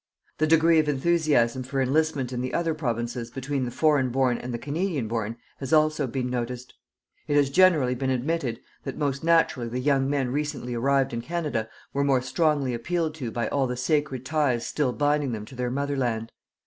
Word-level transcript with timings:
The 0.39 0.47
degree 0.47 0.79
of 0.79 0.89
enthusiasm 0.89 1.61
for 1.61 1.79
enlistment 1.79 2.33
in 2.33 2.41
the 2.41 2.55
other 2.55 2.73
Provinces 2.73 3.29
between 3.29 3.65
the 3.65 3.69
foreign 3.69 4.09
born 4.09 4.39
and 4.39 4.51
the 4.51 4.57
Canadian 4.57 5.07
born 5.07 5.37
has 5.59 5.71
also 5.71 6.07
been 6.07 6.27
noticed. 6.27 6.73
It 7.27 7.35
has 7.35 7.51
generally 7.51 7.93
been 7.93 8.09
admitted 8.09 8.61
that 8.83 8.97
most 8.97 9.23
naturally 9.23 9.69
the 9.69 9.79
young 9.79 10.09
men 10.09 10.31
recently 10.31 10.73
arrived 10.73 11.13
in 11.13 11.21
Canada 11.21 11.69
were 11.93 12.03
more 12.03 12.23
strongly 12.23 12.73
appealed 12.73 13.13
to 13.13 13.29
by 13.29 13.47
all 13.49 13.67
the 13.67 13.77
sacred 13.77 14.25
ties 14.25 14.65
still 14.65 14.91
binding 14.91 15.33
them 15.33 15.45
to 15.45 15.55
their 15.55 15.69
mother 15.69 15.95
land. 15.95 16.31